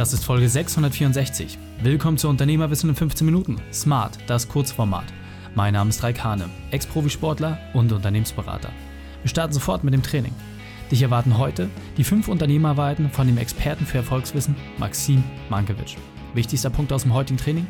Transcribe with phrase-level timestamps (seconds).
[0.00, 1.58] Das ist Folge 664.
[1.82, 3.60] Willkommen zu Unternehmerwissen in 15 Minuten.
[3.70, 5.04] Smart, das Kurzformat.
[5.54, 8.70] Mein Name ist Raik Hane, Ex-Profisportler und Unternehmensberater.
[9.22, 10.32] Wir starten sofort mit dem Training.
[10.90, 11.68] Dich erwarten heute
[11.98, 15.96] die fünf Unternehmerweiten von dem Experten für Erfolgswissen Maxim Mankiewicz.
[16.32, 17.66] Wichtigster Punkt aus dem heutigen Training?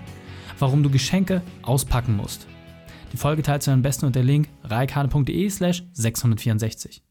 [0.61, 2.47] Warum du Geschenke auspacken musst.
[3.13, 7.03] Die Folge teilst du am besten unter Link reikhane.de slash 664.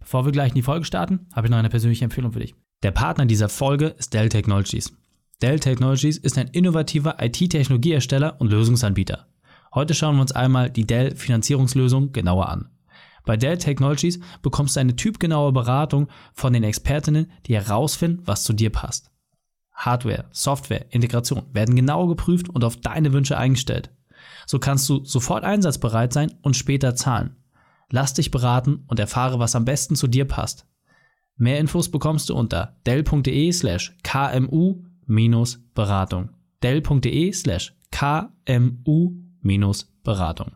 [0.00, 2.56] Bevor wir gleich in die Folge starten, habe ich noch eine persönliche Empfehlung für dich.
[2.84, 4.92] Der Partner dieser Folge ist Dell Technologies.
[5.40, 9.26] Dell Technologies ist ein innovativer IT-Technologiehersteller und Lösungsanbieter.
[9.72, 12.68] Heute schauen wir uns einmal die Dell Finanzierungslösung genauer an.
[13.24, 18.52] Bei Dell Technologies bekommst du eine typgenaue Beratung von den Expertinnen, die herausfinden, was zu
[18.52, 19.10] dir passt.
[19.72, 23.92] Hardware, Software, Integration werden genau geprüft und auf deine Wünsche eingestellt.
[24.44, 27.34] So kannst du sofort einsatzbereit sein und später zahlen.
[27.88, 30.66] Lass dich beraten und erfahre, was am besten zu dir passt.
[31.36, 36.28] Mehr Infos bekommst du unter dell.de slash kmu-beratung.
[36.62, 40.52] dell.de slash kmu-beratung.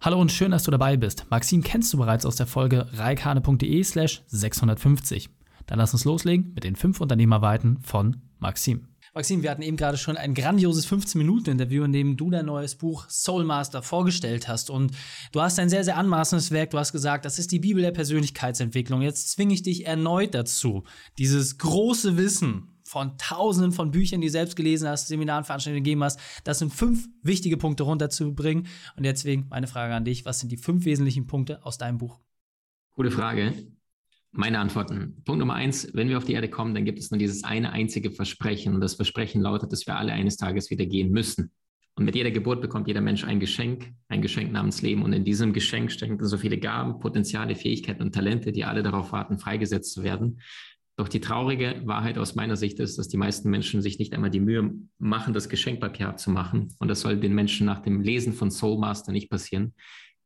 [0.00, 1.26] Hallo und schön, dass du dabei bist.
[1.30, 5.28] Maxim kennst du bereits aus der Folge reikane.de slash 650.
[5.66, 8.88] Dann lass uns loslegen mit den fünf Unternehmerweiten von Maxim.
[9.14, 13.08] Maxim, wir hatten eben gerade schon ein grandioses 15-Minuten-Interview, in dem du dein neues Buch
[13.08, 14.70] Soulmaster vorgestellt hast.
[14.70, 14.92] Und
[15.32, 16.70] du hast ein sehr, sehr anmaßendes Werk.
[16.70, 19.02] Du hast gesagt, das ist die Bibel der Persönlichkeitsentwicklung.
[19.02, 20.84] Jetzt zwinge ich dich erneut dazu,
[21.18, 26.02] dieses große Wissen von tausenden von Büchern, die du selbst gelesen hast, Seminaren, Veranstaltungen gegeben
[26.02, 28.66] hast, das sind fünf wichtige Punkte runterzubringen.
[28.96, 32.18] Und deswegen meine Frage an dich, was sind die fünf wesentlichen Punkte aus deinem Buch?
[32.94, 33.54] Gute Frage.
[34.32, 35.22] Meine Antworten.
[35.24, 37.72] Punkt Nummer eins, wenn wir auf die Erde kommen, dann gibt es nur dieses eine
[37.72, 38.74] einzige Versprechen.
[38.74, 41.50] Und das Versprechen lautet, dass wir alle eines Tages wieder gehen müssen.
[41.96, 45.02] Und mit jeder Geburt bekommt jeder Mensch ein Geschenk, ein Geschenk namens Leben.
[45.02, 49.10] Und in diesem Geschenk stecken so viele Gaben, Potenziale, Fähigkeiten und Talente, die alle darauf
[49.10, 50.40] warten, freigesetzt zu werden.
[50.96, 54.30] Doch die traurige Wahrheit aus meiner Sicht ist, dass die meisten Menschen sich nicht einmal
[54.30, 56.74] die Mühe machen, das Geschenkpapier abzumachen.
[56.78, 59.74] Und das soll den Menschen nach dem Lesen von Soulmaster nicht passieren,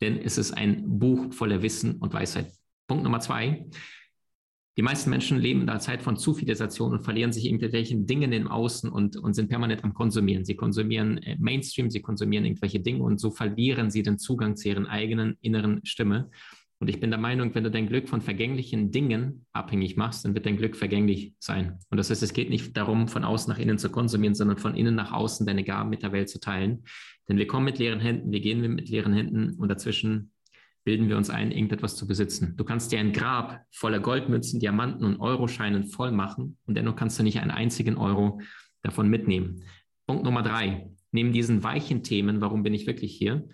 [0.01, 2.53] denn es ist ein Buch voller Wissen und Weisheit.
[2.87, 3.67] Punkt Nummer zwei.
[4.77, 8.49] Die meisten Menschen leben in einer Zeit von Zufilisation und verlieren sich irgendwelchen Dingen im
[8.49, 10.45] Außen und, und sind permanent am Konsumieren.
[10.45, 14.69] Sie konsumieren äh, Mainstream, sie konsumieren irgendwelche Dinge und so verlieren sie den Zugang zu
[14.69, 16.31] ihren eigenen inneren Stimme.
[16.81, 20.35] Und ich bin der Meinung, wenn du dein Glück von vergänglichen Dingen abhängig machst, dann
[20.35, 21.79] wird dein Glück vergänglich sein.
[21.91, 24.75] Und das heißt, es geht nicht darum, von außen nach innen zu konsumieren, sondern von
[24.75, 26.85] innen nach außen deine Gaben mit der Welt zu teilen.
[27.29, 30.33] Denn wir kommen mit leeren Händen, wir gehen mit leeren Händen und dazwischen
[30.85, 32.55] bilden wir uns ein, irgendetwas zu besitzen.
[32.57, 37.19] Du kannst dir ein Grab voller Goldmünzen, Diamanten und Euroscheinen voll machen und dennoch kannst
[37.19, 38.41] du nicht einen einzigen Euro
[38.83, 39.63] davon mitnehmen.
[40.07, 40.91] Punkt Nummer drei.
[41.11, 43.49] Neben diesen weichen Themen, warum bin ich wirklich hier,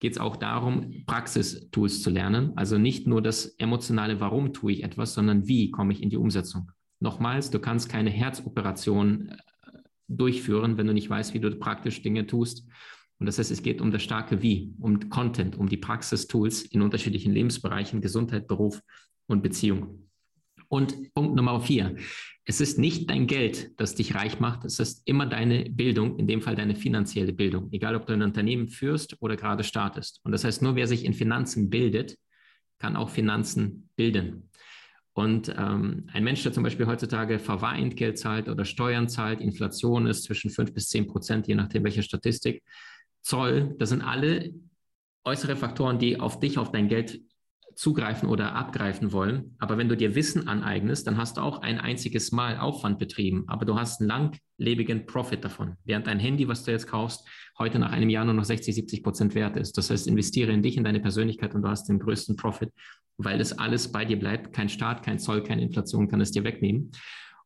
[0.00, 2.52] geht es auch darum, Praxistools zu lernen.
[2.56, 6.16] Also nicht nur das emotionale, warum tue ich etwas, sondern wie komme ich in die
[6.16, 6.70] Umsetzung.
[7.00, 9.36] Nochmals, du kannst keine Herzoperation äh,
[10.08, 12.66] durchführen, wenn du nicht weißt, wie du praktisch Dinge tust.
[13.18, 16.82] Und das heißt, es geht um das starke Wie, um Content, um die Praxistools in
[16.82, 18.80] unterschiedlichen Lebensbereichen, Gesundheit, Beruf
[19.26, 20.08] und Beziehung.
[20.68, 21.96] Und Punkt Nummer vier.
[22.46, 24.64] Es ist nicht dein Geld, das dich reich macht.
[24.64, 27.68] Es ist immer deine Bildung, in dem Fall deine finanzielle Bildung.
[27.72, 30.20] Egal, ob du ein Unternehmen führst oder gerade startest.
[30.24, 32.18] Und das heißt, nur wer sich in Finanzen bildet,
[32.78, 34.50] kann auch Finanzen bilden.
[35.14, 40.24] Und ähm, ein Mensch, der zum Beispiel heutzutage Verwahrentgelt zahlt oder Steuern zahlt, Inflation ist
[40.24, 42.62] zwischen fünf bis zehn Prozent, je nachdem welche Statistik,
[43.24, 44.52] Zoll, das sind alle
[45.24, 47.20] äußere Faktoren, die auf dich, auf dein Geld
[47.74, 49.56] zugreifen oder abgreifen wollen.
[49.58, 53.44] Aber wenn du dir Wissen aneignest, dann hast du auch ein einziges Mal Aufwand betrieben,
[53.48, 54.08] aber du hast einen
[54.58, 55.76] langlebigen Profit davon.
[55.84, 57.26] Während dein Handy, was du jetzt kaufst,
[57.58, 59.76] heute nach einem Jahr nur noch 60, 70 Prozent wert ist.
[59.78, 62.70] Das heißt, investiere in dich, in deine Persönlichkeit und du hast den größten Profit,
[63.16, 64.52] weil das alles bei dir bleibt.
[64.52, 66.92] Kein Staat, kein Zoll, keine Inflation kann es dir wegnehmen.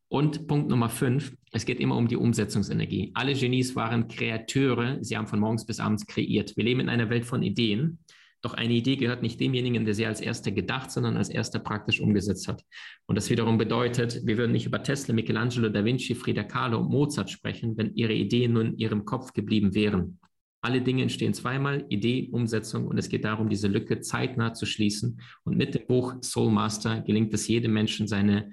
[0.08, 3.12] Und Punkt Nummer fünf, es geht immer um die Umsetzungsenergie.
[3.14, 6.56] Alle Genies waren Kreateure, sie haben von morgens bis abends kreiert.
[6.56, 7.98] Wir leben in einer Welt von Ideen,
[8.40, 12.00] doch eine Idee gehört nicht demjenigen, der sie als erster gedacht, sondern als erster praktisch
[12.00, 12.64] umgesetzt hat.
[13.06, 16.90] Und das wiederum bedeutet, wir würden nicht über Tesla, Michelangelo, Da Vinci, Frida Kahlo und
[16.90, 20.20] Mozart sprechen, wenn ihre Ideen nur in ihrem Kopf geblieben wären.
[20.60, 25.20] Alle Dinge entstehen zweimal, Idee, Umsetzung und es geht darum, diese Lücke zeitnah zu schließen.
[25.44, 28.52] Und mit dem Buch Soul Master gelingt es jedem Menschen, seine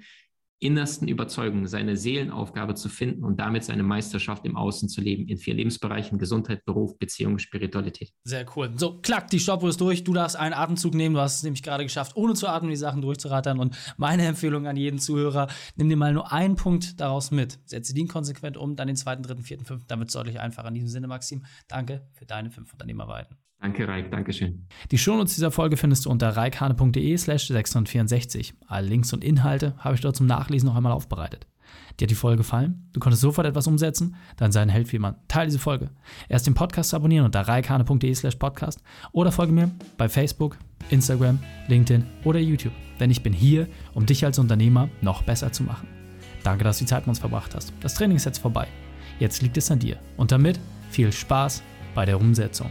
[0.58, 5.36] innersten Überzeugungen, seine Seelenaufgabe zu finden und damit seine Meisterschaft im Außen zu leben, in
[5.36, 8.12] vier Lebensbereichen, Gesundheit, Beruf, Beziehung, Spiritualität.
[8.24, 8.72] Sehr cool.
[8.76, 10.04] So, klack, die Stoppuhr ist durch.
[10.04, 11.14] Du darfst einen Atemzug nehmen.
[11.14, 13.58] Du hast es nämlich gerade geschafft, ohne zu atmen, die Sachen durchzurattern.
[13.58, 17.58] Und meine Empfehlung an jeden Zuhörer, nimm dir mal nur einen Punkt daraus mit.
[17.66, 19.88] Setze den konsequent um, dann den zweiten, dritten, vierten, fünften.
[19.88, 20.68] Damit deutlich einfacher.
[20.68, 23.36] In diesem Sinne, Maxim, danke für deine fünf Unternehmerweiten.
[23.60, 24.10] Danke, Raik.
[24.10, 24.66] Dankeschön.
[24.90, 28.54] Die Shownotes dieser Folge findest du unter reikhane.de slash 664.
[28.66, 31.46] Alle Links und Inhalte habe ich dort zum Nachlesen noch einmal aufbereitet.
[31.98, 32.88] Dir hat die Folge gefallen?
[32.92, 34.16] Du konntest sofort etwas umsetzen?
[34.36, 35.16] Dann sei ein Held wie man.
[35.28, 35.90] Teil diese Folge.
[36.28, 38.82] Erst den Podcast abonnieren unter reikane.de slash podcast
[39.12, 40.58] oder folge mir bei Facebook,
[40.90, 41.38] Instagram,
[41.68, 42.74] LinkedIn oder YouTube.
[43.00, 45.88] Denn ich bin hier, um dich als Unternehmer noch besser zu machen.
[46.44, 47.72] Danke, dass du die Zeit mit uns verbracht hast.
[47.80, 48.68] Das Training ist jetzt vorbei.
[49.18, 49.98] Jetzt liegt es an dir.
[50.16, 50.60] Und damit
[50.90, 51.62] viel Spaß
[51.94, 52.70] bei der Umsetzung.